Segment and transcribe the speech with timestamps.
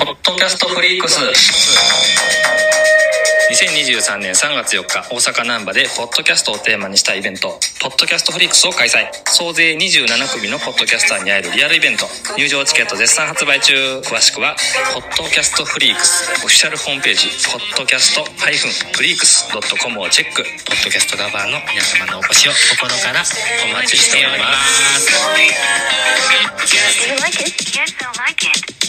[0.00, 1.20] ポッドキャストフリークス。
[3.50, 9.08] 2023年3月4日大阪難波でポッドキャストをテーマにしたイベントポッドキャストフリークスを開催。
[9.24, 12.06] 総勢27組のポッドキャスターに会えるリアルイベント。
[12.36, 13.72] 入場チケット絶賛発売中。
[14.04, 14.54] 詳しくは
[14.94, 16.30] ポッドキャストフリークス。
[16.44, 19.48] オフィシャルホームページポッドキャストフリークス
[19.80, 20.44] .com をチェック。
[20.44, 23.24] ポッドキャストラバーの皆様のお越しを心から
[23.64, 24.52] お待ちしておりま
[25.00, 25.08] す.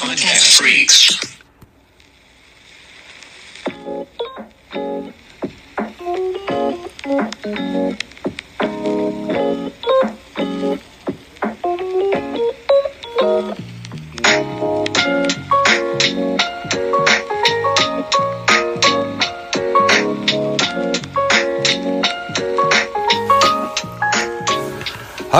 [0.03, 1.40] Podcast Freaks
[7.03, 7.07] は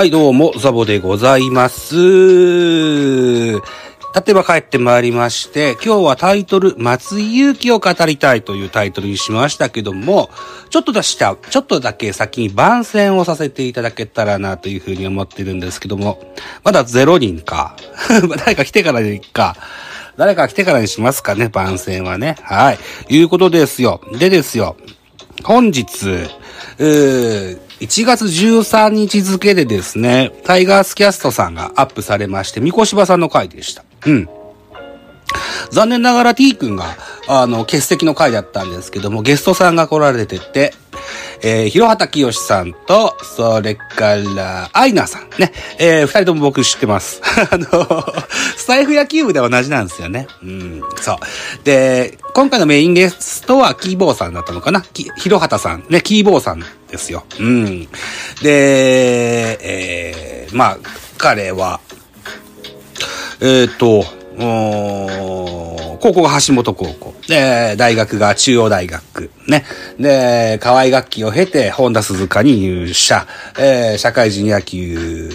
[0.04, 1.96] い、どうも、ザボでございます。
[4.14, 10.30] 立てば帰ってまいりまして、今日はタイトル、松井裕樹を語りたいというタイトルにしましたけども、
[10.70, 16.22] ちょっと出した、ちょっとだけ先に番宣をさせていただけたらなというふうに思ってるんですけども、
[16.64, 17.78] まだゼロ人か。
[18.38, 19.56] 誰か来てからでいいか。
[20.18, 22.36] 誰か来てからにしますかね、番宣はね。
[22.42, 22.80] はい。
[23.10, 24.02] いうことですよ。
[24.20, 24.76] でですよ。
[25.44, 25.88] 本日、
[26.78, 33.84] うー1月13日付でですね、タイガースキャストさんがアップされまして、三越場さんの回でした。
[34.06, 34.30] うん。
[35.72, 40.74] 残念ながら T 君が、あの、欠席の回だったんですけども、ゲストさんが来られてて、
[41.44, 47.22] えー、広畑清さんと、それから、アイナさんね、えー、二人とも僕知ってます。
[47.50, 48.06] あの、
[48.58, 50.28] スタイフ野球部で同じなんですよね。
[50.44, 51.18] うん、そう。
[51.64, 54.82] で、今回のメインゲストはキーボーさんだったのかな？
[54.82, 57.24] き広畑さん、ね、キーボーさんですよ。
[57.40, 57.88] うん。
[58.42, 60.78] で、えー、まあ、
[61.18, 61.80] 彼は、
[63.42, 64.06] えっ、と、
[64.38, 67.14] 高校が橋本高校。
[67.28, 69.30] で、大学が中央大学。
[69.48, 69.66] ね。
[70.00, 73.28] で、河合楽器を経て、本田鈴鹿に入社。
[73.60, 75.30] えー社会人野球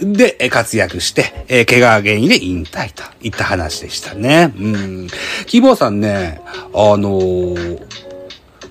[0.00, 4.52] で活躍して、えー怪我原因で引退といった話でしたね。
[4.56, 5.08] うん。
[5.46, 6.40] キーボーさんね、
[6.74, 8.13] あのー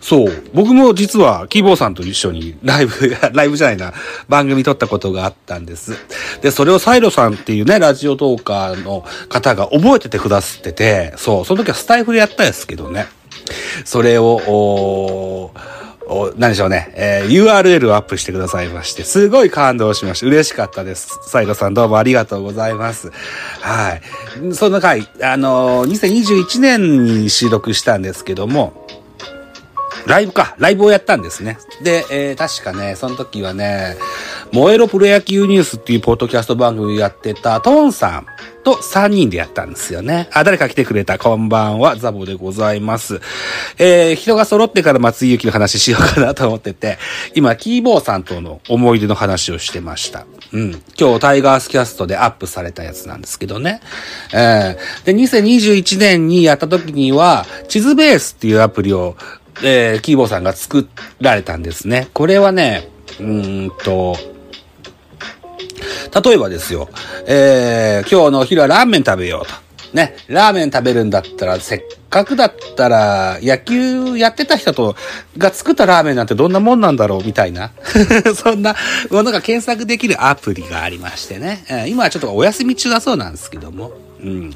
[0.03, 0.44] そう。
[0.53, 3.94] 僕も実は、キーボーさんと一緒にライブ、 ライブじゃないな、
[4.28, 5.94] 番組撮ったことがあったんです。
[6.41, 13.08] で、それをサイロさんっていうね、ラジオトーカーの方が覚えててくださってて、そう、その時はスタイフでやったんですけどね。
[13.86, 20.28] それを、おーお何でしょうね、えー URL をアップしてくださいまして、すごい感動しました。
[20.28, 21.18] 嬉しかったです。
[21.28, 23.09] サイロさんどうもありがとうございます。
[23.62, 24.02] はい。
[24.53, 28.82] その回、あのー2021年に収録したんですけども、
[30.08, 30.56] ライブか。
[30.59, 31.58] ライブをやったんですね。
[31.81, 33.96] で、えー確かね、その時はね、
[34.52, 38.25] 燃えろプロ野球ニュースっていうポッドキャスト番組やってたトーンさん
[38.64, 40.28] と3人でやったんですよね。
[40.34, 41.18] あ、誰か来てくれた。
[41.18, 43.22] こんばんは、ザボでございます。
[43.78, 46.97] えー人が揃ってから松井裕樹の話しようかなと思ってて、
[47.34, 50.25] 今、キーボーさんとの思い出の話をしてました。
[50.52, 50.81] うん。
[51.00, 53.80] 今日、タイガースキャストでアップされたやつなんですけどね。
[54.34, 59.16] えーで、2021年にやった時には、地図ベースっていうアプリを、
[59.62, 60.88] えーキーボーさんが作
[61.19, 62.09] られたんですね。
[62.14, 64.16] これはね、うんと、
[66.24, 66.90] 例えばですよ、
[67.28, 69.64] えー今日のお昼はラーメン食べようと。
[69.94, 74.96] ね、ラーメン食べるんだったら、せっかくだったら、野球やってた人と、
[75.38, 77.72] が作ったラーメンなんてどんなもんなんだろうみたいな。
[78.35, 78.75] そんな
[79.12, 81.64] ものが検索できるアプリがありましてね。
[81.70, 83.91] え今はちょっとお休み中だそうなんですけども。
[84.20, 84.56] うん。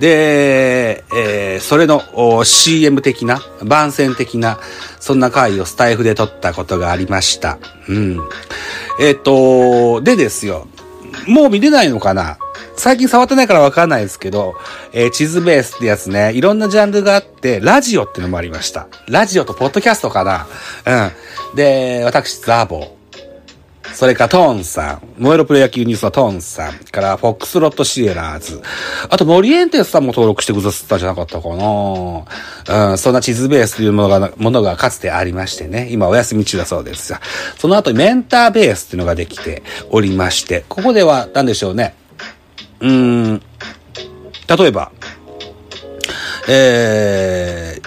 [0.00, 4.58] で、えーそれの CM 的な、番宣的な、
[4.98, 7.58] そんな回をスタイフで撮ったことがありました。
[7.86, 8.20] うん。
[8.98, 10.66] えっ、と、でですよ。
[11.26, 12.38] もう見れないのかな？
[12.76, 14.54] 最近触ってないからわかんないですけど、
[14.92, 18.88] えー地図ベースってやつね、いろんなジャンルがあって、ラジオってのもありました。
[19.06, 20.46] ラジオとポッドキャストかな？
[21.52, 21.56] うん。
[21.56, 22.99] で、私、ザーボー。
[23.94, 28.62] それからトーンさん、燃えろプロ野球ニュースのトーンさん、からフォックスロットシエラーズ、
[29.08, 32.90] あとモリエンテスさんも登録してくださったんじゃなかったかな。
[32.90, 37.18] うん、そんな地図ベースというものが、ものがかつてありましてね、今お休み中だそうですよ。
[37.58, 41.94] その後メンターベースっていうのができておりまして、ここでは何でしょうね。
[42.80, 43.42] うーん、
[44.58, 44.90] 例えば、
[46.48, 47.78] え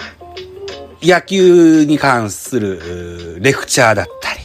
[1.00, 4.40] ー、野球に関するレクチャーだったり、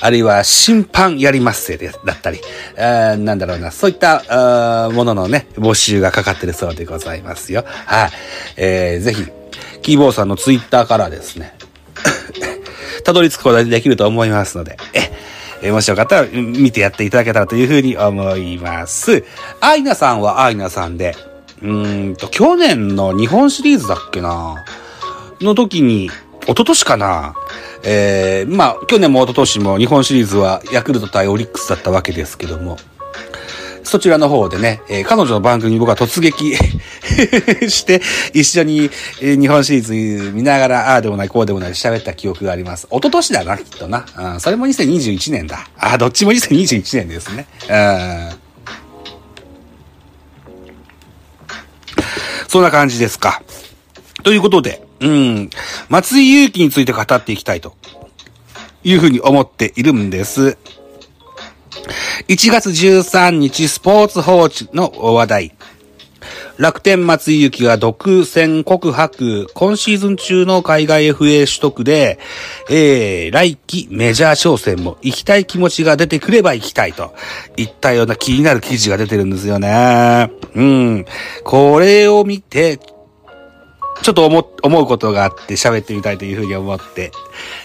[0.00, 2.40] あるいは審判やりますせでだったり、
[2.76, 7.64] えーなんだろうな、そういったもののね、募集がかかってるそうでございますよ。
[7.66, 8.10] はい。
[8.56, 9.24] えー、ぜひ、
[9.82, 11.54] キーボーさんのツイッターからですね、
[13.04, 14.76] たどり着くことができると思いますので、
[15.62, 19.24] え、もしよかったら見てやっていただけたらというふうに思います。
[19.60, 21.16] アイナさんはアイナさんで、
[21.62, 24.64] うーんと、去年の日本シリーズだっけな？
[25.40, 26.10] の時に、
[26.48, 27.34] 一昨年かな
[27.84, 32.78] えー、まあ、去年も一昨年も日本シリーズはヤクルト対オリックスだったわけですけども、
[33.84, 36.56] そちらの方でね、えー彼女の番組に僕は突撃
[37.70, 38.00] して、
[38.32, 38.90] 一緒に、
[39.20, 42.86] 日本シリーズ見ながら、ああでもない、こうでもない喋った記憶があります。
[42.90, 44.06] 一昨年だな、きっとな。
[44.16, 45.68] うん、それも2021年だ。
[45.78, 47.46] ああ、どっちも2021年ですね。
[47.68, 48.48] うん。
[52.48, 53.42] そんな感じですか。
[54.22, 55.50] ということで、うん、
[55.88, 57.74] 松井裕樹について語っていきたいと
[58.84, 60.58] いうふうに思っているんです。
[62.28, 65.54] 1月13日、スポーツ報知の話題。
[66.58, 72.18] 楽天松井裕樹が独占告白、今シーズン中の海外 FA 取得で、
[72.68, 77.14] えー、来季メジャー挑戦も行きたい気持ちが出てくれば行きたいと
[77.56, 80.32] いったような気になる記事が出てるんですよね。
[80.54, 81.06] うん。
[81.44, 82.80] これを見て、
[84.02, 87.10] ちょっと思、思うことがあって喋ってみたいというふうに思って、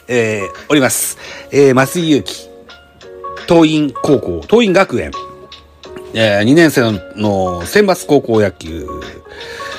[0.07, 1.17] えー、おります。
[1.51, 2.53] えー、松井祐樹。
[3.47, 5.11] 東院高校、東院学園、
[6.13, 8.87] えー、2年生のの選抜高校野球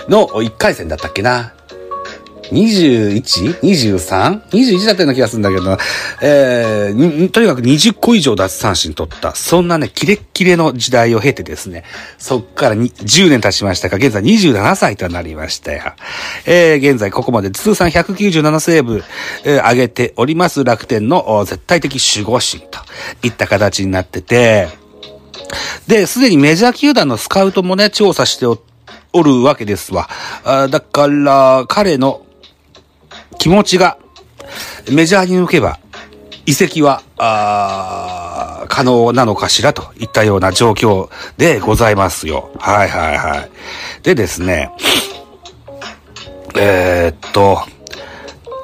[0.09, 1.55] の1回戦だったっけな。
[2.51, 5.77] 21?23?21 だったような気がするんだけど、
[6.23, 11.85] えーとにかく20個以上奪三振取った、そんなね、キレッキレの時代を経てですね、
[12.19, 15.83] そっから10年経ちましたが、現在27歳となりましたよ。
[16.47, 19.03] えー現在ここまで通算197セーブ、
[19.45, 22.79] えー上げております楽天の絶対的守護神と
[23.23, 24.69] いった形になってて、
[25.87, 28.59] で、すでにメジャー球団のスカウトもね、調査してお
[29.13, 30.09] おるわけですわ。
[30.45, 32.23] あだから、彼の
[33.45, 33.99] 気持ちが
[34.91, 35.79] メジャーに向けば、
[36.47, 42.51] 移籍は、あ可能なのかしらといったような状況でございますよ。
[42.59, 43.51] はいはいはい。
[44.03, 44.71] でですね、
[46.57, 47.59] えーっと、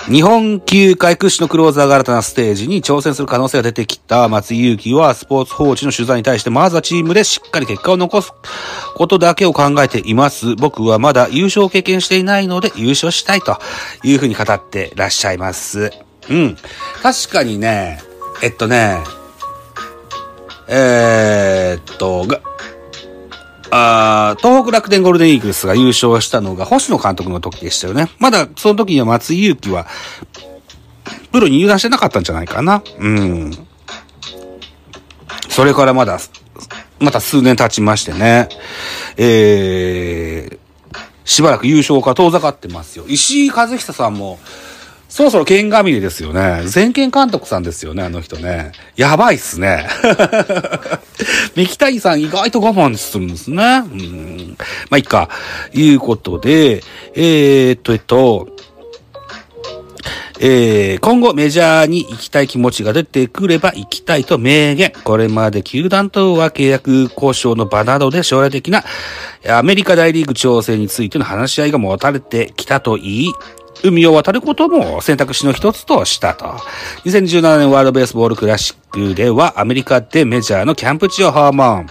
[0.08, 8.32] 日本球界屈指のクローザーが新たなステージに挑戦する可能性が出てきた松井裕樹はスポーツ報知の取材に対してまずはチームでしっかり結果を残す
[8.94, 10.56] ことだけを考えています。
[10.56, 13.58] 僕はまだ優勝を経験していないので優勝したいと
[14.02, 15.90] いうふうに語ってらっしゃいます。
[16.30, 16.56] うん。
[17.02, 18.00] 確かにね、
[18.42, 18.96] えっとね、
[20.66, 22.40] えーっと、が、
[23.70, 28.10] あ東北楽天ゴールデンイーグルスが優勝したのが星野監督の時でしたよね。
[28.18, 29.86] まだその時には松井裕樹は、
[31.32, 32.82] プロに入団してなかったんじゃないかな。
[32.98, 33.52] うん。
[35.48, 36.18] それからまだ、
[36.98, 38.48] また数年経ちましてね。
[39.16, 40.58] えー、
[41.24, 43.04] しばらく優勝が遠ざかってますよ。
[43.06, 44.38] 石井和久さんも、
[45.10, 46.62] そろそろ剣がみれですよね。
[46.66, 48.70] 全権監督さんですよね、あの人ね。
[48.96, 49.88] やばいっすね。
[51.56, 53.56] 三木谷さん意外と我慢するんですね。
[53.56, 54.56] うん。
[54.88, 55.28] まあ、いいか。
[55.74, 56.84] いうことで、
[57.14, 58.48] えー、っと、えっと、
[60.42, 64.90] えー、今後メジャーに行きたい気持ちが出てくれば行きたいと明言。
[65.04, 68.82] これまで球団とは契約交渉の場などで将来的な
[69.50, 73.32] アメリカ大リーグ調整についての話し合いが持たれてきたといい、
[73.82, 76.46] 海を渡ることも選択肢の一つとしたと。
[77.04, 81.86] 2017年ワールドベースボールクラシックではアメリカでメジャーのキャンプ地を訪問。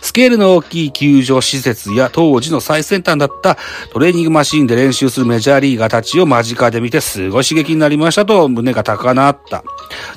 [0.00, 3.56] スケールの大きい球場施設や当時の最先端だった
[3.92, 9.62] トレーニングマシーンで練習するメジャーリーガーたちを間近で見てすごい刺激になりましたと胸が高鳴った。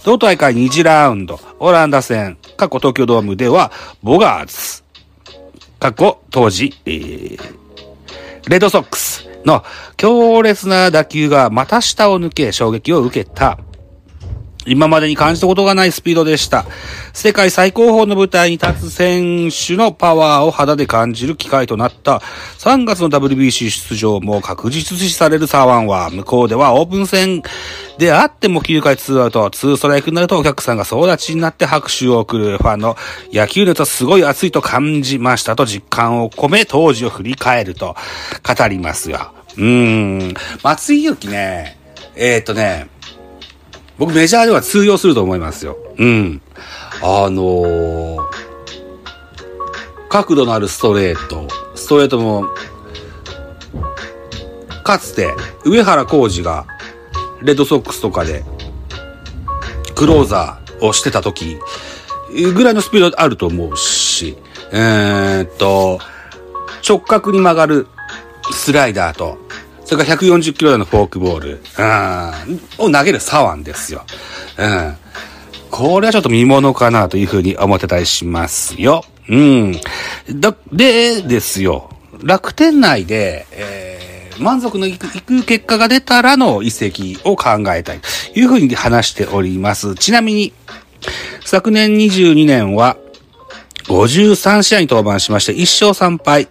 [0.03, 3.71] 同大会2次ラウンド、オランダ戦、過去東京ドームでは
[4.01, 4.83] ボガーズ、
[5.79, 7.65] 過去当時、えー
[8.47, 9.63] レッドソックスの
[9.97, 13.59] 強烈な打球が股下を抜け衝撃を受けた。
[14.65, 16.65] 今までに感じたことがないスピードでした。
[17.13, 22.17] 世界最高峰の舞台に立つ選手のパワーを肌で感じる機会となった
[22.59, 27.43] 3月の WBC 出場も確実視されるサワンは向こうではオープン戦
[27.97, 32.95] であっても9回2アウト2ストライクになるとお客さんが総立ちになって拍手を送るファンの
[33.31, 37.95] 野球熱はすごい熱いと感じましたと実感を込め当時を振り返ると
[38.43, 39.31] 語りますよ。
[39.57, 40.33] うーん。
[40.63, 41.77] 松井裕樹ね、
[42.15, 42.89] えー、っとね、
[43.97, 45.77] 僕メジャーでは通用すると思いますよ。
[45.97, 46.41] うん。
[47.01, 48.17] あのー、
[50.09, 52.47] 角度のあるストレート、ストレートも、
[54.83, 55.33] かつて、
[55.63, 56.65] 上原浩二が、
[57.41, 58.43] レッドソックスとかで、
[59.95, 61.57] クローザーをしてた時、
[62.53, 64.37] ぐらいのスピードあると思うし、
[64.71, 65.99] えーっと、
[66.87, 67.87] 直角に曲がる
[68.51, 69.37] スライダーと、
[69.85, 71.61] それから140キロ台のフォークボール、
[72.79, 74.03] うん、を投げる左腕ですよ。
[74.57, 74.97] うん。
[75.69, 79.03] これはちょっと見物かなというふうに思ってたりしますよ。
[79.29, 79.79] うん。
[80.39, 81.89] だ、で、ですよ。
[82.23, 89.93] 楽天内で、えー、満足のいくいく結果が出たらの移籍を考えたいというふうに話しております。
[89.95, 90.53] ちなみに、
[91.43, 92.97] 昨年22年は、
[93.87, 96.47] 53試合に登板しまして、1勝3敗、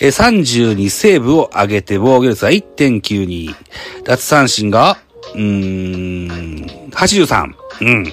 [0.00, 3.54] えー32セーブを上げて防御率は1.92。
[4.04, 4.98] 奪三振が、
[5.34, 7.54] うーん、83。
[7.80, 8.12] うん。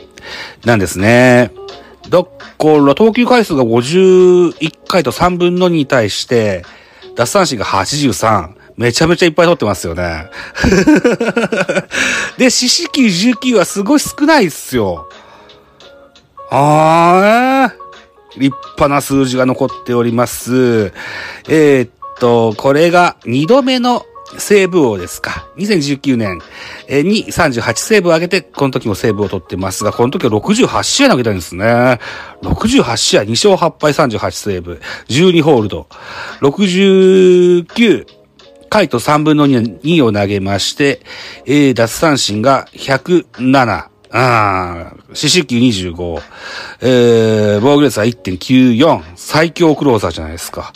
[0.65, 1.51] なんですね。
[2.09, 2.29] だか
[2.85, 6.63] ら、投球回数が51回と3分の2に対して、
[7.15, 8.49] 奪三振が83。
[8.75, 10.27] めちゃめちゃいっぱい取ってますよね。
[12.37, 15.07] で、四死球19はすごい少ないっすよ。
[16.49, 17.82] あー、
[18.37, 20.93] 立派な数字が残っております。
[21.49, 24.05] えーっと、これが2度目の
[24.37, 25.47] セーブ王ですか。
[25.57, 26.39] 2019年
[27.03, 31.99] に38セーブを上げて、この時もセーブを取ってますが、この時は68試合投げたんですね。
[32.41, 35.87] 68試合、2勝8敗38セーブ、12ホールド、
[36.41, 38.05] 69
[38.69, 41.01] 回と3分の 2, 2を投げまして、
[41.45, 43.92] えー、奪三振が107。
[44.15, 46.21] ああ、四死球25。
[46.81, 49.01] えー、防御率は1.94。
[49.15, 50.71] 最強クローザーじゃないですか。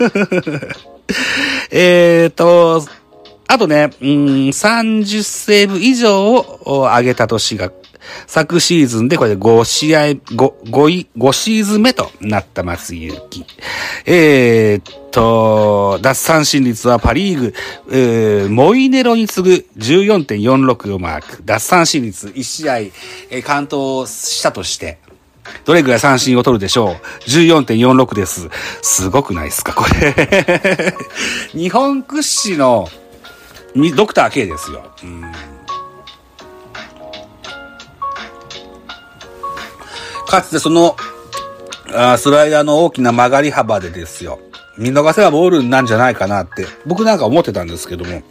[1.72, 2.84] えっと、
[3.48, 4.08] あとね、うん、
[4.48, 7.72] 30セーブ以上を上げた年が、
[8.26, 13.44] 昨シーズンでこれで5試合、5、5位、5シーズン目となった松井裕樹。
[14.04, 17.54] えーっと、奪三振率はパリーグ、
[17.90, 21.42] えー、モイネロに次ぐ14.46をマーク。
[21.44, 24.98] 奪三振率1試合、えー、完投したとして、
[25.64, 26.96] どれぐらい三振を取るでしょ
[27.26, 28.48] う ?14.46 です。
[28.82, 29.74] すごくないですか？
[29.74, 30.94] これ。
[31.54, 32.88] 日本屈指の
[33.94, 34.90] ドクター K ですよ。
[35.04, 35.22] うん
[40.26, 40.96] かつてその、
[41.94, 44.40] あスライダーの大きな曲がり幅でですよ。
[44.76, 48.22] 見逃せばボールなんじゃないかなって、僕なんか思ってたんですけども、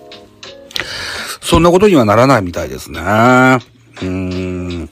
[1.41, 2.99] そんなことにはならないみたいですね。
[3.01, 4.89] うーん。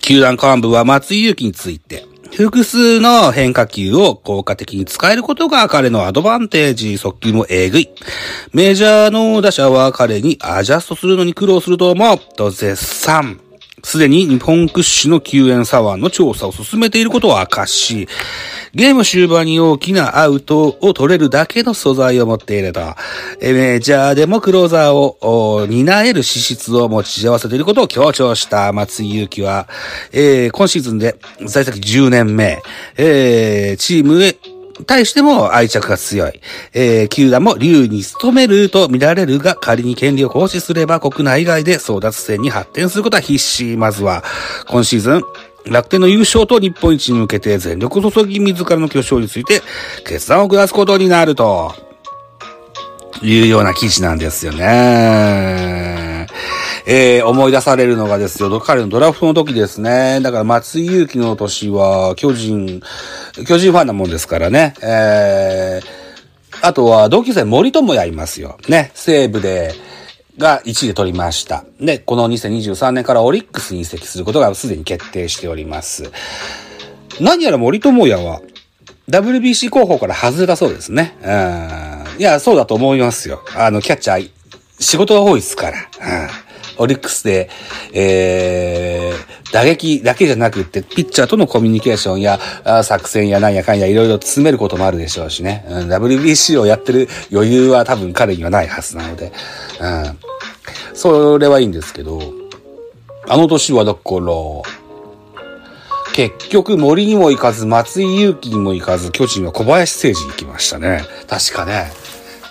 [0.00, 7.90] 球団幹部は松井裕樹について、複数の変化球を効果的に使えることが彼のアドバンテージ、速球もえぐい。
[8.52, 13.40] メジャーの打者は彼にアジャストするのに苦労すると思う、と絶賛。
[13.82, 18.08] すでに日本屈指の救援左腕の調査を進めていることを明かし、
[18.74, 22.80] ゲーム終盤に大きなアウトを取れるだけの素材を持っていると、
[23.40, 28.72] メジャーでもクローザーを担える資質を持ち合わせていることを強調した。
[28.72, 29.68] 松井裕樹は、
[30.12, 32.62] えー今シーズンで在籍10年目、
[32.96, 34.36] えーチームへ
[34.84, 36.40] 対しても愛着が強い。
[36.72, 43.76] えー、球団も竜に努めると見られるが、仮に権利を行使すれば国内外で争奪戦に発展することは必至。
[43.76, 44.24] まずは、
[44.68, 45.22] 今シーズン、
[45.66, 49.60] 楽天の優勝と日本一に向けて全力注ぎ自らの巨匠について
[50.04, 51.92] 決断を下すことになると。
[53.22, 56.11] いうような記事なんですよね。
[56.86, 60.20] えー、思い出されるのがですよ、彼のドラフトの時ですね。
[60.20, 62.82] だから松井裕樹の年は、巨人、
[63.46, 64.74] 巨人ファンなもんですからね。
[64.82, 68.58] えー、あとは同級生森友也いますよ。
[68.68, 69.74] ね、西武で、
[70.38, 71.64] が1位で取りました。
[71.80, 76.10] で、この2023年からオリックスに移籍することがすでに決定しております。
[77.20, 78.40] 何やら森友也は、
[79.08, 81.16] WBC 候補から外れたそうですね。
[81.22, 82.20] うん。
[82.20, 83.42] いや、そうだと思いますよ。
[83.56, 84.30] あの、キャッチャー、
[84.78, 85.76] 仕事が多いですから。
[85.76, 86.51] うん。
[86.78, 87.50] オリックスで、
[87.92, 92.38] えー、打撃だけじゃなくって、ピッチャーとのコミュニケーションや、
[92.84, 95.64] 作戦やなんやかんやいろいろ詰めることもあるでしょうしね。
[95.68, 99.32] うん、WBC をやってる余裕は多分彼にはないはずなので。
[99.80, 100.18] うん。
[100.94, 102.20] それはいいんですけど、
[103.28, 104.32] あの年はだから、
[106.12, 111.04] 結局森にも行かず、松井裕樹にも行かず、巨人は小林誠司に行きましたね。
[111.28, 111.90] 確かね。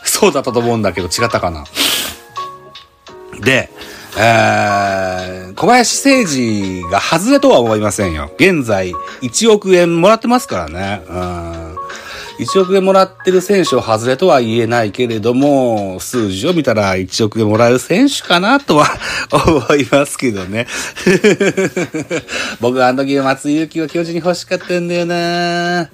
[0.04, 1.66] そうだったと思うんだけど違ったかな。
[3.44, 3.70] で、
[4.18, 8.32] えー、小林誠司が外れとは思いませんよ。
[8.36, 8.92] 現在、
[9.22, 11.04] 1億円もらってますからね。
[11.08, 11.72] うん。
[12.42, 18.88] 1億円もらってる選手を外れとは言えないけれども、数字を見たら1億円もらえる選手かなとは
[19.32, 20.66] 思いますけどね。
[22.60, 25.90] 僕はあの時松井裕樹が巨人に欲しかったんだよな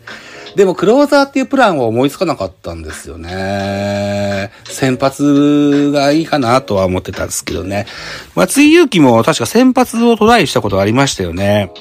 [0.57, 4.51] でもクローザーっていうプランは思いつかなかったんですよね。
[4.63, 7.85] 先発がいいかなとは思ってたんですけどね。
[8.33, 11.71] 松井裕樹も確か先発をトライしたことありましたよね。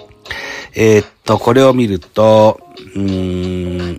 [0.75, 2.61] えーっと、これを見ると、
[2.95, 3.99] うーん、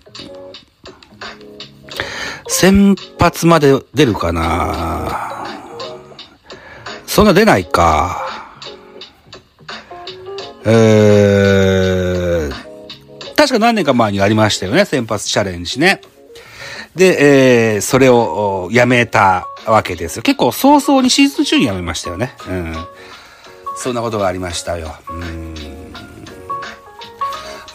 [2.48, 5.48] 先発まで出るかな
[7.08, 8.28] そんな出ないか。
[10.66, 12.37] えー、
[13.38, 16.02] 確か何年か前にありましたよね、先発チャレンジね。
[16.96, 20.24] で、えー、それをおやめたわけですよ。
[20.24, 22.36] 結構早々にシーズン中にやめましたよね。
[22.50, 22.76] うん。
[23.78, 24.96] そんなことがありましたよ。
[25.10, 25.54] うん。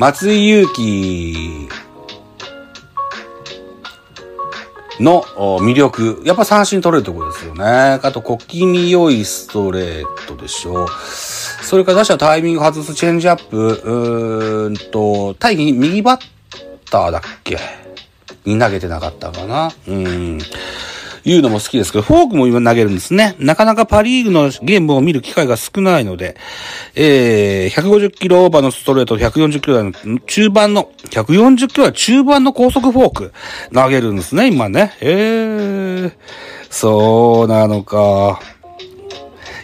[0.01, 1.69] 松井裕樹
[4.99, 6.21] の魅力。
[6.25, 7.65] やっぱ三振取れるところですよね。
[7.65, 10.89] あと、小気味良いストレートでしょう。
[11.63, 16.21] それから打者タイミング外すチェンジアップ、うーんと、対義右バッ
[16.91, 17.59] ターだっけ？
[18.45, 19.73] に投げてなかったかな？
[19.89, 20.39] うん。
[21.25, 23.37] いうのも好きですけど、フォークも今投げるんですね。
[23.39, 26.37] なかなかパリーグのゲームを見る機会が少ないので、
[26.97, 33.33] えー、150キロオーバーのストレート、140キロ台の中盤の、140キロ台中盤の高速フォーク
[33.73, 34.97] 投げるんですね、今ね。
[35.01, 36.13] えー、
[36.71, 38.41] そうなのか。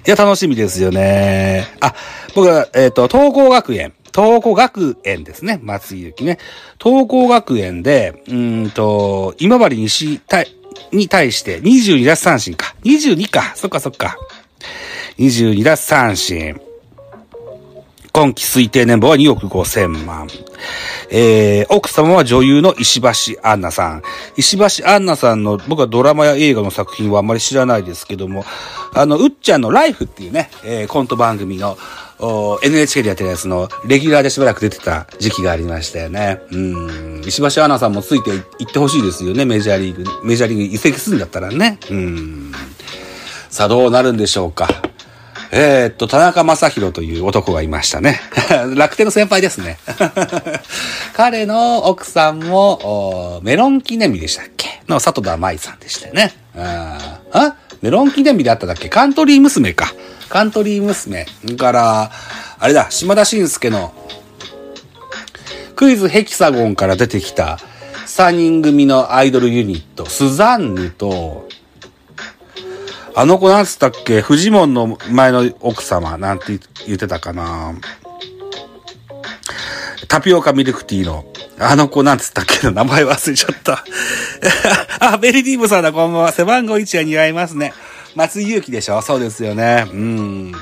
[0.07, 1.67] いや、楽しみですよね。
[1.81, 1.95] あ、
[2.35, 3.93] 僕は、えっ、と、東光学園。
[4.15, 5.61] 東光学園ですね。
[5.63, 6.39] 松井ゆきね。
[6.83, 10.49] 東光学園で、うんと、今治西対、
[10.93, 12.75] に対して22奪三振か。
[12.85, 13.53] 22か。
[13.55, 14.17] そっかそっか。
[15.19, 16.61] 22奪三振。
[18.19, 20.27] 今季推定年俸は2億5千万。
[21.09, 24.03] えー、奥様は女優の石橋杏奈さん。
[24.37, 28.45] 石橋杏奈さんの、僕はドラマや映画の作品はあんまり知らないですけども、
[28.93, 31.79] あの、うっちゃんのライフっていうね、えーコント番組の、
[32.19, 36.41] お NHK でやってるやつの、レギュラーでしばらく出てた時期がありましたよね。
[36.51, 37.23] うん。
[37.25, 40.05] 石橋杏奈さんもついていってほしいですよね、メジャーリーグ。
[40.25, 41.79] メジャーリーグ移籍するんだったらね。
[41.89, 42.53] うん。
[43.49, 44.88] さあ、どうなるんでしょうか。
[45.51, 48.21] えーっと、田中正宏という男がいましたね。
[48.77, 49.79] 楽天の先輩ですね。
[51.17, 54.83] 彼の奥さんも、メロン記念日でしたっけ？
[54.89, 56.35] の里田舞さんでしたよね。
[56.57, 57.55] ああ？
[57.81, 58.89] メロン記念日であっただっけ？
[58.91, 59.93] カントリー娘か。
[60.29, 61.27] カントリー娘。
[61.57, 62.11] から、
[62.59, 63.95] あれだ、島田紳介の
[65.77, 67.59] クイズヘキサゴンから出てきた
[68.07, 71.48] 3人組のアイドルユニット、スザンヌと、
[73.21, 74.21] あの子なんつったっけ？
[74.21, 77.75] フジモンの前の奥様なんて言ってたかな
[80.07, 81.25] タピオカミルクティーの、
[81.59, 82.71] あの子なんつったっけ？
[82.71, 83.85] 名前忘れちゃった。
[85.13, 86.31] あ、ベリディームさんだ、こんばんは。
[86.33, 87.75] 背番号1は似合いますね。
[88.15, 89.03] 松井裕樹でしょ？
[89.03, 89.85] そうですよね。
[89.93, 90.53] うん。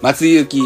[0.00, 0.62] 松井裕樹。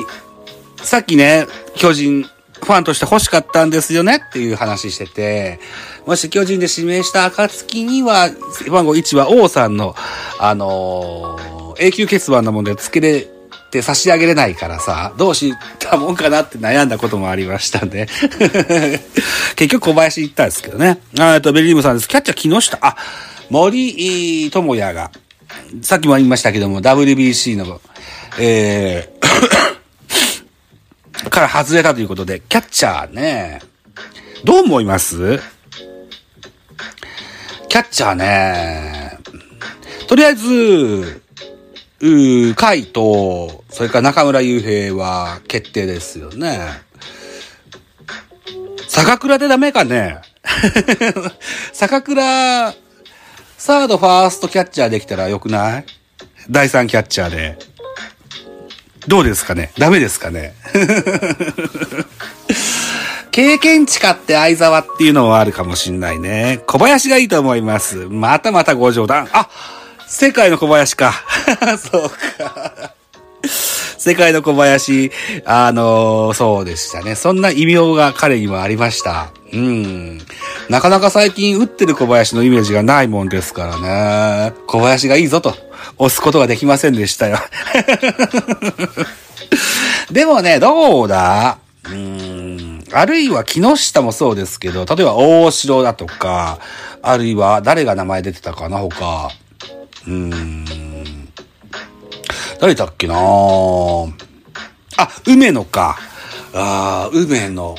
[0.83, 2.27] さっきね、巨人、
[2.65, 5.61] ファンとして欲しかったんですよねっていう話してて、
[6.07, 9.95] もし巨人で指名した暁には、背番号1は王さんの、
[10.39, 13.27] あのー永久欠番なもんで付けれ
[13.71, 18.07] て差し上げれないからさ、どうしたもんかなって悩んだこともありましたんで。
[19.57, 21.01] 結局小林行ったんですけどね。
[21.19, 22.09] あえっと、ベリームさんです。
[22.09, 22.79] キャッチャー木下。
[22.81, 22.97] あ、
[23.51, 25.11] 森智也が、
[25.83, 27.81] さっきも言いましたけども、WBC の、
[28.39, 29.12] えー、
[31.33, 33.61] から外れたということで、キャッチャーね、
[34.45, 35.39] どう思います？
[37.69, 39.19] キャッチャーね、
[40.07, 46.61] とりあえず、うー、カイと、それから中村雄平は決定ですよね。
[48.89, 50.21] 坂倉でダメかね？
[51.73, 52.75] 坂倉、
[53.57, 55.87] サード、ファーストキャッチャーできたらよくない？
[56.51, 57.59] 第3キャッチャーで。
[59.09, 59.73] どうですかね？
[59.79, 60.55] ダメですかね？
[63.31, 66.61] 経験値かって相沢っていうのはあるかもしんないね。
[66.67, 67.97] 小林がいいと思います。
[68.11, 69.29] またまたご冗談。
[69.33, 69.49] あ
[70.07, 71.15] 世界の小林か。
[71.81, 72.93] そうか。
[74.03, 75.13] 世界の小林、
[75.45, 77.15] あのそうでしたね。
[77.15, 79.31] そんな異名が彼にもありました。
[79.53, 80.19] うん。
[80.69, 84.55] なかなか最近打ってる小林のイメージがないもんですからね。
[84.67, 85.55] 小林がいいぞと
[85.99, 87.39] 押すことができませんでしたよ。
[90.11, 91.59] でもね、どうだ？
[91.85, 92.85] うーん。
[92.93, 96.59] あるいは木下もそうですけど、例えば大城だとか、
[97.03, 99.31] あるいは誰が名前出てたかな、他。
[100.09, 100.92] うーん。
[102.63, 105.99] 誰だっけなあ、梅野か。
[106.55, 107.75] あ梅野、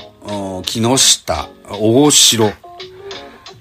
[0.66, 2.48] 木下、大城。
[2.48, 2.52] う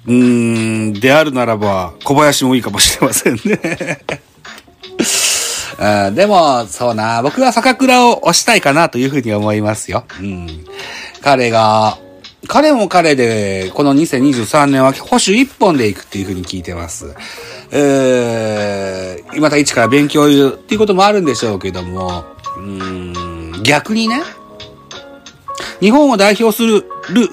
[0.08, 3.40] ーん、であるならば、小林もいいかもしれませんね。
[6.08, 10.04] うんでも、そうな、僕は坂倉を押したいかなというふうに思いますよ。
[10.18, 10.66] うん。
[11.20, 11.98] 彼が、
[12.48, 17.14] 彼も彼で、この2023年は保守一本で行くっていうふうに聞いてます。
[17.72, 22.24] えー、また一から勉強言うっていうこともあるんでしょうけども、
[22.58, 24.22] うん、逆にね、
[25.80, 26.84] 日本を代表する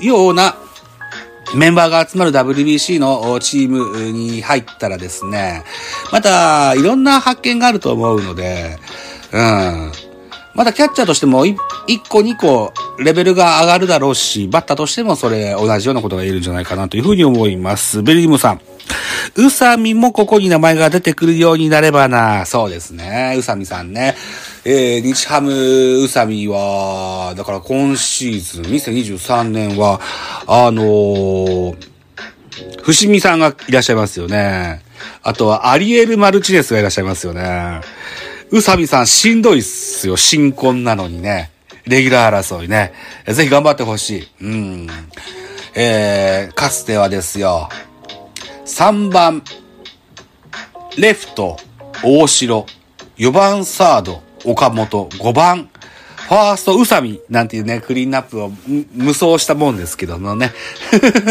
[0.01, 0.55] ような
[1.55, 5.63] メンバーが集まる WBC のチームに入ったらですね、
[6.11, 8.77] またいろんな発見があると思うので、
[9.31, 9.91] うん。
[10.55, 11.57] またキャッチャーとしても1
[12.09, 18.03] 個2個レベルが上がるだろうし、バッターとしてもそれ同じようなことが言えるんじゃないかなというふうに思います。
[18.03, 18.68] ベリームさん。
[19.35, 22.45] うさみもここに名前が出てくるようになればな。
[22.45, 23.35] そうですね。
[23.37, 24.15] うさみさんね。
[24.65, 25.51] えー、日ハム
[26.03, 29.99] うさみは、だから今シーズン、2023年は、
[30.47, 31.75] あのー、
[32.81, 34.81] 伏見さんがいらっしゃいますよね。
[35.23, 37.81] あとはアリエル・マルチネスがいらっしゃいますよね。
[38.51, 40.17] うさみさんしんどいっすよ。
[40.17, 41.51] 新婚なのにね。
[41.85, 42.93] レギュラー争いね。
[43.25, 44.27] ぜひ頑張ってほしい。
[44.41, 44.87] うん。
[45.75, 47.69] えー、かつてはですよ。
[48.69, 49.43] 3番、
[50.95, 51.57] レフト、
[52.03, 52.67] 大城、
[53.17, 55.69] 4番サード、岡本、5番、
[56.27, 58.51] ファースト、宇佐美なんていうね、クリーンナップを
[58.93, 60.53] 無双したもんですけどもね。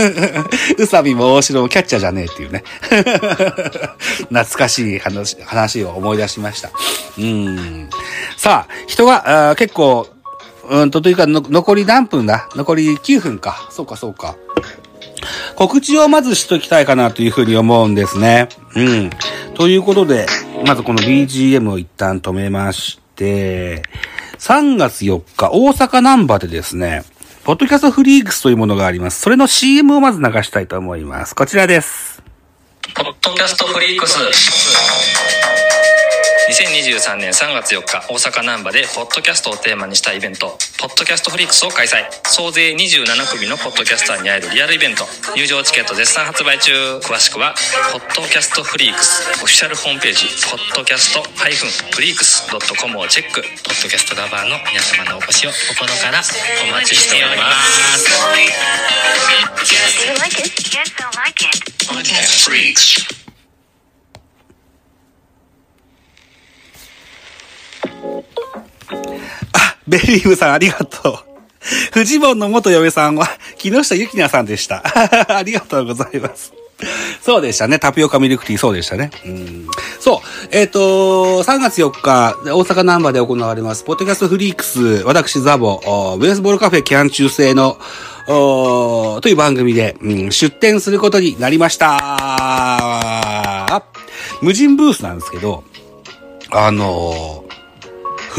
[0.79, 2.65] 宇佐美も大城もキャッチャーじゃねえっていうね。
[4.31, 6.71] 懐かしい話、話を思い出しました。
[7.19, 7.89] うん。
[8.37, 10.09] さあ、人が、あ結構、
[10.69, 12.49] うんと、というか、残り何分だ？
[12.57, 13.69] 残り9分か。
[13.71, 14.35] そうか、そうか。
[15.57, 18.49] 告知をまずしときたいかなというふうに思うんですね。
[18.75, 19.11] うん。
[19.55, 20.27] ということで、
[20.65, 23.83] まずこの BGM を一旦止めまして、
[24.39, 27.03] 3月4日、大阪ナンバーでですね、
[27.45, 29.21] ポッドキャストフリークスというものがあります。
[29.21, 31.35] それの CM をまず流したいと思います。
[31.35, 32.23] こちらです。
[32.95, 34.19] ポッドキャストフリークス。
[36.49, 42.09] 2023年3月4日、大阪難波で、ポッドキャストをテーマにしたイベント、ポッドキャストフリークスを開催。
[42.25, 43.05] 総勢27
[43.37, 45.05] 組のポッドキャスターに会えるリアルイベント。
[45.37, 46.73] 入場チケット絶賛発売中。
[47.05, 47.55] 詳しくは、
[47.93, 53.43] ポッドキャストフリークス、オフィシャルホームページ、ポッドキャストフリークス .com をチェック。
[53.43, 56.23] ポッドキャストラバーの皆様のお越しを心から
[56.65, 57.53] お待ちしておりま
[57.99, 58.09] す。
[69.53, 71.29] あ、ベリームさんありがとう。
[71.93, 74.83] フジモンの元嫁さんは、木下ゆきなさんでした。
[75.29, 76.53] ありがとうございます。
[77.21, 77.81] そうでしたね。
[77.81, 79.11] タピオカミルクティー、そうでしたね。
[79.27, 79.67] うん。
[79.99, 80.49] そう。
[80.53, 87.79] えっ、と、3月4日、大阪ナンバーで行われます、ポッドキャストフリークス、私ザボ、おベースボールカフェキャン中制の、
[88.27, 91.97] という番組で、うん、出展することになりました。
[94.41, 95.65] 無人ブースなんですけど、
[96.51, 97.48] あのー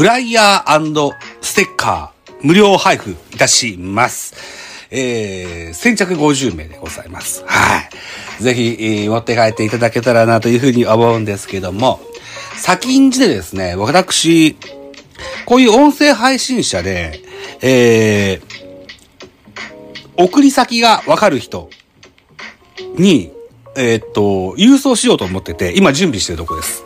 [0.00, 4.34] フライヤーステッカー無料配布いたします。
[4.90, 7.44] えー、先着50名でございます。
[7.46, 7.82] は
[8.38, 8.42] い。
[8.42, 12.00] ぜひ、えー持って帰っていただけたらなというふうに思うんですけども、
[12.56, 14.56] 先んじでですね、私、
[15.44, 17.20] こういう音声配信者で、
[17.60, 21.68] えー、送り先がわかる人
[22.96, 23.32] に、
[23.76, 26.84] えーっと、郵送しようと思ってて、今準備してるとこです。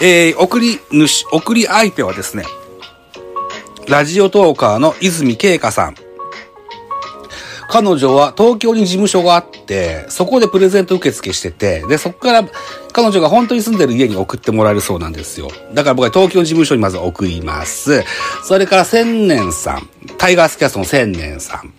[0.00, 2.44] えー、送り主、送り相手はですね、
[3.88, 5.94] ラジオトーカーの泉慶香さん。
[7.68, 12.48] 彼女は東京に事務所があって、そこでプレゼント受付してて、で、そこから
[12.92, 15.50] 彼女が本当に住んでる家に送ってもらえるそうなんですよ。
[15.72, 18.04] だから僕は東京事務所にまず送ります。
[18.44, 19.88] それから千年さん。
[20.18, 21.72] タイガースキャストの千年さん。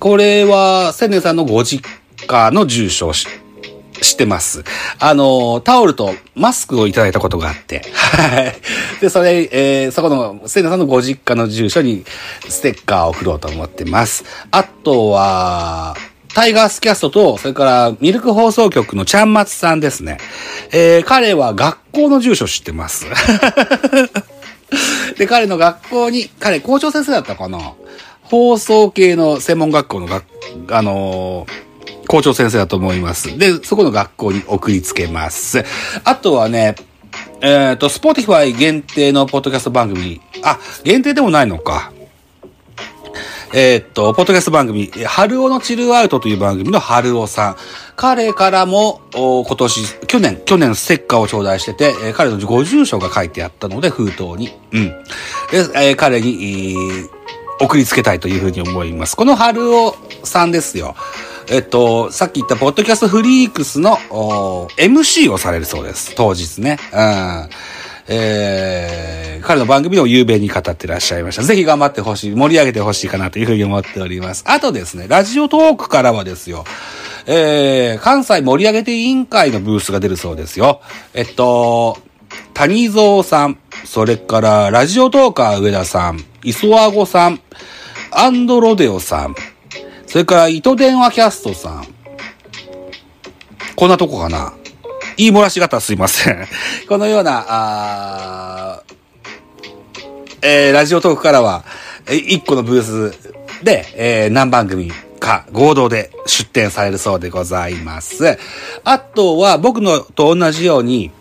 [0.00, 1.88] これは、千年さんのご実
[2.26, 3.12] 家の住所
[4.02, 4.64] し知ってます。
[4.98, 8.54] あの、タオルとマスクをいただいたことがあって、はい。
[9.00, 12.04] で、それ、えーそこの、セイナさんのご実家の住所に
[12.48, 14.24] ステッカーを送ろうと思ってます。
[14.50, 15.96] あとは、
[16.34, 20.18] タイガースキャストと、それからミルク放送局のちゃんまつさんですね。
[20.72, 23.06] えー彼は学校の住所知ってます。
[25.18, 27.72] で、彼の学校に、彼校長先生だったかな
[28.22, 30.24] 放送系の専門学校の学、
[30.70, 31.69] あのー
[32.10, 33.38] 校長先生だと思います。
[33.38, 35.64] で、そこの学校に送りつけます。
[36.02, 36.74] あとはね、
[37.40, 40.20] えっ、と、 Spotify限定のポッドキャスト番組。
[40.42, 41.92] あ、限定でもないのか。
[43.54, 47.56] えーっと、ポッドキャスト番組、春尾のチルアウトという番組の春尾さん。
[47.94, 54.52] 彼からも、今年、去年、去年ステッカーを頂戴してて、えー彼のご住所が書いてあったので、封筒に。
[54.72, 54.88] うん。
[54.88, 56.74] で、えー彼に、
[57.60, 59.16] 送りつけたいというふうに思います。
[59.16, 59.94] この春尾
[60.24, 60.96] さんですよ。
[61.50, 63.96] えっと、さっき言ったポッドキャストフリークスの
[64.76, 66.14] MC をされるそうです。
[66.14, 66.78] 当日ね。
[66.92, 67.48] うん。
[68.06, 71.42] えー、彼の番組を雄弁に語ってらっしゃいました。
[71.42, 74.44] ぜひ頑張ってほしい、盛り上げてほしいかなというふうに思っております。
[74.46, 76.64] あとですね、ラジオトークからはですよ、
[77.26, 80.80] えー、関西盛り上げて委員会のブースが出るそうですよ。
[81.14, 81.98] えっと、
[82.54, 87.40] 谷蔵さん、それからラジオトーカー上田さん、磯和子さん、
[88.12, 89.34] アンドロデオさん、
[90.10, 91.86] それから糸電話キャストさん、
[93.76, 94.52] こんなとこかな。
[95.16, 96.48] 言い漏らし方すいません。
[96.88, 98.82] このような、あ
[100.42, 101.62] えー、ラジオトークからは、
[102.08, 108.36] え1個のブースで、えー、何番組か合同で出展されるそうでございます。
[108.82, 111.12] あとは、僕のと同じように、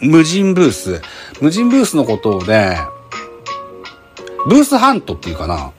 [0.00, 1.00] 無人ブース。
[1.40, 2.78] 無人ブースのことをね、
[4.46, 5.72] ブースハントっていうかな。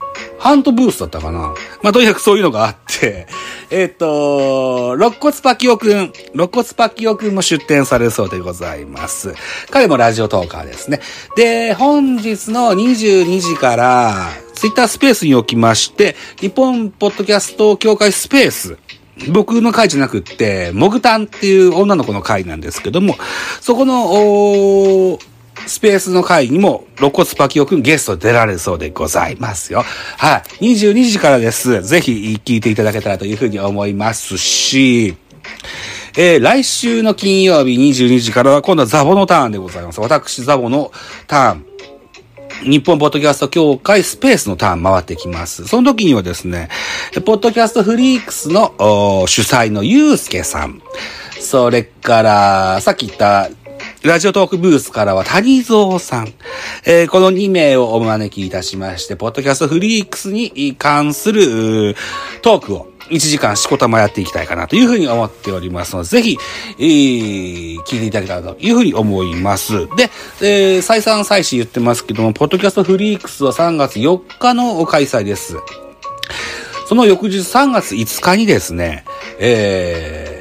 [0.45, 1.55] ハントブースだったかな。
[1.81, 3.25] まあ、とにかくそういうのがあって、
[3.71, 9.34] えっ、と、肋骨パキオくん、肋骨パキオくんも出展されるそうでございます。
[9.71, 11.01] 彼もラジオトーカーですね。
[11.36, 18.77] で、本日の22時から、ツイッタースペースにおきまして、日本ポッドキャスト協会スペース、
[19.29, 23.17] 僕の会じゃなくって、モグタンっていう女の子の会なんですけども、
[23.62, 25.35] そこの、おー
[25.67, 29.84] スペースの会にも、肋骨パキオくんゲスト出られるそうでございますよ。
[30.17, 30.73] はい。
[30.73, 31.82] 22時からです。
[31.84, 35.15] ぜひ聞いていただけたらというふうに思いますし、
[36.17, 39.99] えー来週の金曜日22時からは今度はザボのターンでございます。
[39.99, 40.91] 私ザボの
[41.28, 41.65] ターン。
[42.63, 45.67] 日本ポッドキャスト協会スペースのターン回ってきます。
[45.67, 46.69] その時にはですね、
[47.25, 48.73] ポッドキャストフリークスの
[49.28, 50.82] 主催のゆうすけさん、
[51.39, 53.49] それから、さっき言った、
[54.05, 56.27] ラジオトークブースからは谷蔵さん、
[56.85, 61.95] えーこの2名をお招きいたしまして、ポッドキャストフリークスに関する
[62.43, 66.37] トークを1時間しこたまやっていきたいかなというふうに思っておりますので、ぜひ、
[66.77, 69.87] えー聞いていただけたらというふうに思います。
[69.95, 75.55] で、えー再三再四言ってますけども、ポッドキャストフリークスは3月4日の開催です。
[76.87, 79.03] その翌日3月5日にですね、
[79.39, 80.35] えー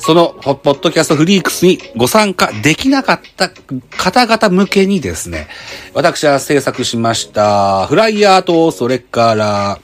[0.00, 5.46] その、ポッドキャストフリークスにご参加できなかった方々向けにですね、
[5.92, 9.78] 私は制作しました、フライヤーと、それから、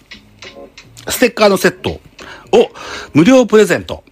[1.08, 2.00] ステッカーのセットを
[3.12, 4.04] 無料プレゼント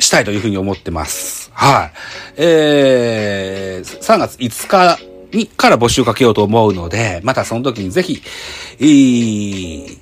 [0.00, 1.50] したいというふうに思ってます。
[1.54, 1.92] はい。
[2.36, 4.98] えー、3月5日
[5.36, 8.20] にから募集かけようと思うので、またその時にぜひ、
[8.80, 9.98] いい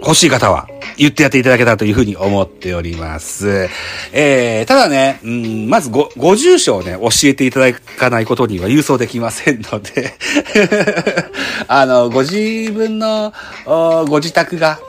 [0.00, 3.68] 欲しい方は言ってやっていただけたらというふうに思っております。
[4.12, 10.14] えー、ただね、うん、まずご、ご住所をね、教えていただかないことには郵送できませんので、
[11.68, 13.32] あの、ご自分の、
[13.66, 14.80] ご自宅が、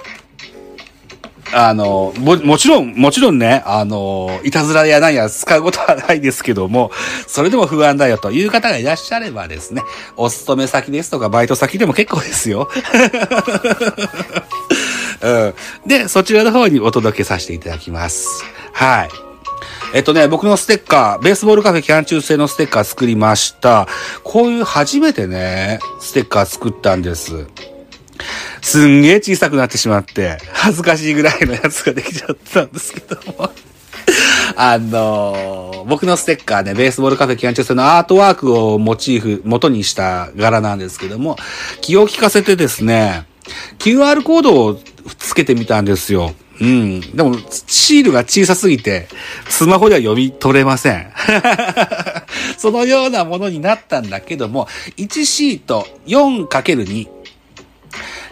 [1.54, 6.92] あの、も、もちろん、もちろんね、あの、いたずらやなんや使うことはないですけども、
[7.28, 9.82] それでも不安だよという方がいらっしゃればですね、
[10.16, 12.70] お勤め先ですとかバイト先でも結構ですよ。
[15.22, 15.54] う
[15.86, 15.88] ん。
[15.88, 18.44] で、そちらの方にお届けさせていただきます。
[18.74, 19.10] はい。
[19.94, 23.88] えっとね、僕のステッカー、ベースボールカフェキャン中製のステッカー作りました。
[24.24, 27.48] こういう初めてね、ステッカー作ったんです。
[28.62, 33.52] すんげえ小さくなってしまって、恥ずかしいぐらいのやつができちゃったんですけども。
[34.56, 41.38] あのー僕のステッカーね、ベースボールカフェキャンチュー製のアートワークをモチーフ、元にした柄なんですけども、
[41.82, 43.26] 気を利かせてですね、
[43.80, 44.80] QR コードを
[45.18, 46.34] つけてみたんですよ。
[46.60, 47.02] うん。
[47.02, 47.36] でも、
[47.68, 49.08] シールが小さすぎて、
[49.50, 51.12] スマホでは読み取れません。
[52.58, 57.08] そのようなものになったんだけども、1シート 4×2。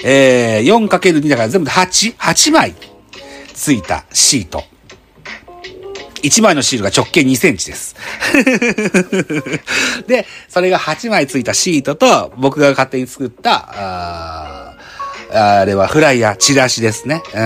[0.03, 2.73] えー、4×2 だから全部で8、8枚
[3.53, 4.63] ついたシート。
[6.21, 7.95] 1枚のシールが直径2センチです。
[10.07, 14.58] で、それが8枚ついたシートと、僕が勝手に作った、
[15.31, 17.21] あれはフライヤー、チラシですね。
[17.33, 17.39] うん。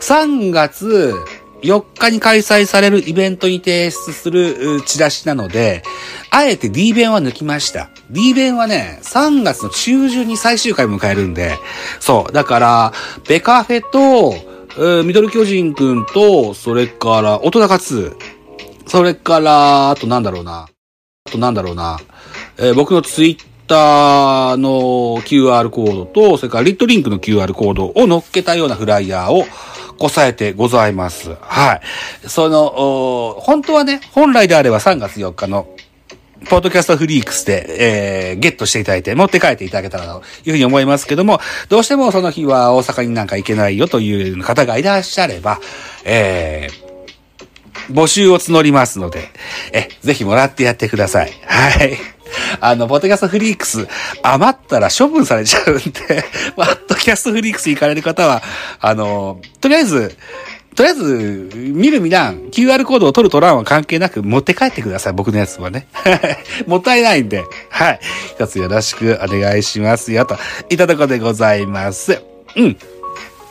[0.00, 1.14] 3月
[1.62, 5.82] 4日に開催されるイベントに提出するチラシなので、
[6.30, 7.90] あえて D 弁は抜きました。
[8.10, 11.58] D 弁はね、3月の中旬に最終回迎えるんで、
[12.00, 12.32] そう。
[12.32, 12.92] だから、
[13.28, 14.34] ベカフェと、
[15.02, 18.16] ミドル巨人くんと、それから、大人活、
[18.86, 20.68] それから、あとなんだろうな。
[21.26, 21.98] あとなんだろうな。
[22.58, 29.44] えー僕のツイッターの QR コードと、それからリットリンクの QR コードを乗っけたようなフライヤーを
[29.98, 31.36] こさえてございます。
[31.40, 31.80] はい。
[32.28, 35.68] その、本当はね、本来であれば3月4日の
[36.48, 45.60] ポッドキャストフリークスで、えー、ゲットしていただいて、持って帰っていただけたらというふうに思いますけども、どうしてもその日は大阪になんか行けないよという方がいらっしゃれば、
[46.04, 49.28] えー、募集を募りますので、
[49.72, 51.32] え、ぜひもらってやってください。
[51.46, 51.98] はい。
[52.60, 53.86] あの、ポッドキャストフリークス、
[54.22, 56.24] 余ったら処分されちゃうんで、
[56.56, 58.42] ポッドキャストフリークス行かれる方は、
[58.80, 60.16] あの、とりあえず、
[60.74, 65.88] とりあえず、見る見らん、QR コードを取る取らんは関係なく持って帰ってください、僕のやつはね。
[66.66, 67.42] もったいないんで。
[67.68, 68.00] はい。
[68.36, 70.38] 一つよろしくお願いしますよ、と。
[70.70, 72.22] いただくでございます。
[72.54, 72.78] うん。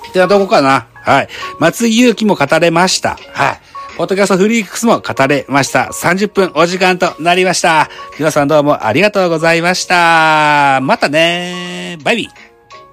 [0.09, 0.87] ってなとこかな。
[1.03, 1.27] はい。
[1.59, 3.17] 松井祐樹も語れました。
[3.33, 3.66] はい。
[3.97, 5.89] ポッドキャストフリークスも語れました。
[5.91, 7.89] 30分お時間となりました。
[8.19, 10.79] 皆さんどうもありがとうございました。
[10.83, 12.46] またねバイビー